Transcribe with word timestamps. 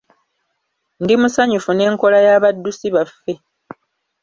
Ndi 1.03 1.13
musanyufu 1.21 1.71
n'enkola 1.73 2.17
y 2.25 2.29
abaddusi 2.35 2.87
baffe. 2.95 3.33